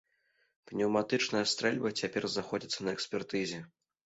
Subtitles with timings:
[0.71, 3.63] Пнеўматычная стрэльба цяпер знаходзіцца на экспертызе.